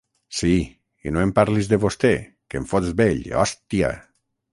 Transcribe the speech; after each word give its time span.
Sí, 0.35 0.53
i 1.09 1.13
no 1.17 1.21
em 1.25 1.33
parlis 1.39 1.69
de 1.73 1.79
vostè, 1.83 2.13
que 2.53 2.59
em 2.61 2.65
fots 2.75 2.95
vell, 3.03 3.21
hòstia! 3.43 3.93